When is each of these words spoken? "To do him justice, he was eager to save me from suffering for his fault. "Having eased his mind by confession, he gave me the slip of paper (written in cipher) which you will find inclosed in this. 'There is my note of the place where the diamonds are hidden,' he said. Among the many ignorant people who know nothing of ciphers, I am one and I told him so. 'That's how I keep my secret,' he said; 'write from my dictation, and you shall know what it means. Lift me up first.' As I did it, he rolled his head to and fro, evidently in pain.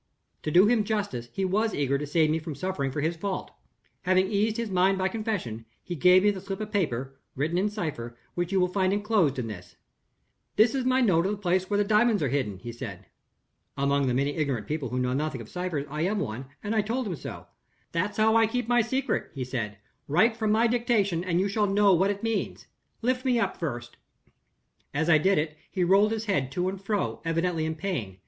"To 0.41 0.49
do 0.49 0.65
him 0.65 0.83
justice, 0.83 1.29
he 1.31 1.45
was 1.45 1.75
eager 1.75 1.99
to 1.99 2.07
save 2.07 2.31
me 2.31 2.39
from 2.39 2.55
suffering 2.55 2.89
for 2.89 3.01
his 3.01 3.15
fault. 3.15 3.51
"Having 4.01 4.31
eased 4.31 4.57
his 4.57 4.71
mind 4.71 4.97
by 4.97 5.07
confession, 5.07 5.63
he 5.83 5.93
gave 5.95 6.23
me 6.23 6.31
the 6.31 6.41
slip 6.41 6.59
of 6.59 6.71
paper 6.71 7.19
(written 7.35 7.59
in 7.59 7.69
cipher) 7.69 8.17
which 8.33 8.51
you 8.51 8.59
will 8.59 8.67
find 8.67 8.93
inclosed 8.93 9.37
in 9.37 9.45
this. 9.45 9.75
'There 10.55 10.65
is 10.65 10.85
my 10.85 11.01
note 11.01 11.27
of 11.27 11.33
the 11.33 11.37
place 11.37 11.69
where 11.69 11.77
the 11.77 11.83
diamonds 11.83 12.23
are 12.23 12.29
hidden,' 12.29 12.57
he 12.57 12.71
said. 12.71 13.05
Among 13.77 14.07
the 14.07 14.15
many 14.15 14.35
ignorant 14.35 14.65
people 14.65 14.89
who 14.89 14.97
know 14.97 15.13
nothing 15.13 15.39
of 15.39 15.49
ciphers, 15.49 15.85
I 15.87 16.01
am 16.01 16.17
one 16.17 16.47
and 16.63 16.75
I 16.75 16.81
told 16.81 17.05
him 17.05 17.15
so. 17.15 17.45
'That's 17.91 18.17
how 18.17 18.35
I 18.35 18.47
keep 18.47 18.67
my 18.67 18.81
secret,' 18.81 19.29
he 19.35 19.43
said; 19.43 19.77
'write 20.07 20.35
from 20.35 20.51
my 20.51 20.65
dictation, 20.65 21.23
and 21.23 21.39
you 21.39 21.47
shall 21.47 21.67
know 21.67 21.93
what 21.93 22.09
it 22.09 22.23
means. 22.23 22.65
Lift 23.03 23.23
me 23.23 23.37
up 23.39 23.55
first.' 23.55 23.97
As 24.95 25.11
I 25.11 25.19
did 25.19 25.37
it, 25.37 25.55
he 25.69 25.83
rolled 25.83 26.11
his 26.11 26.25
head 26.25 26.51
to 26.53 26.69
and 26.69 26.83
fro, 26.83 27.21
evidently 27.23 27.67
in 27.67 27.75
pain. 27.75 28.17